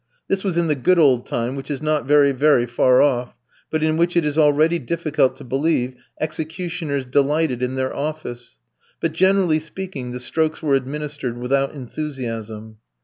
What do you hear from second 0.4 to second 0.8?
was in the